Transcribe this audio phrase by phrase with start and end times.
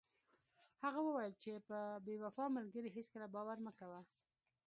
[0.83, 4.01] هغه وویل چې په بې وفا ملګري هیڅکله باور مه کوه.